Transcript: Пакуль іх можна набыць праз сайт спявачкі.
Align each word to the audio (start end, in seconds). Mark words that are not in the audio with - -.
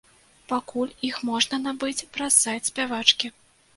Пакуль 0.51 0.95
іх 1.09 1.19
можна 1.29 1.61
набыць 1.67 2.07
праз 2.17 2.41
сайт 2.45 2.63
спявачкі. 2.71 3.35